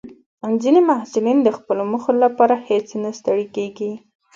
ځینې 0.61 0.81
محصلین 0.89 1.37
د 1.43 1.49
خپلو 1.57 1.83
موخو 1.91 2.11
لپاره 2.23 2.55
هیڅ 2.67 2.87
نه 3.03 3.09
ستړي 3.19 3.45
کېږي. 3.55 3.91